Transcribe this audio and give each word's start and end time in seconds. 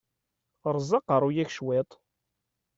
Ṛṛeẓ 0.73 0.91
aqeṛṛu-yik 0.99 1.49
cwiṭ! 1.55 1.91